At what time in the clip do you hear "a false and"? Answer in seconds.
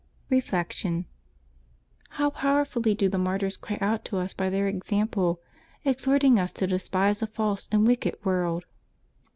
7.21-7.85